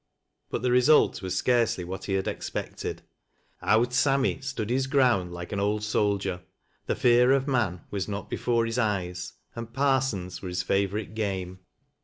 But 0.49 0.63
the 0.63 0.71
result 0.71 1.21
was 1.21 1.35
scarcely 1.37 1.83
what 1.83 2.05
he 2.05 2.13
had 2.13 2.27
expected. 2.27 3.03
'Owd 3.61 3.93
Sammy' 3.93 4.41
stood 4.41 4.71
his 4.71 4.87
ground 4.87 5.31
like 5.31 5.51
an 5.51 5.59
eld 5.59 5.83
soldier. 5.83 6.41
The 6.87 6.95
fear 6.95 7.31
of 7.31 7.47
man 7.47 7.81
was 7.91 8.07
not 8.07 8.27
before 8.27 8.65
his 8.65 8.79
eyes, 8.79 9.33
and' 9.55 9.71
parsens' 9.75 10.41
were 10.41 10.49
his 10.49 10.63
favorite 10.63 11.13
game. 11.13 11.59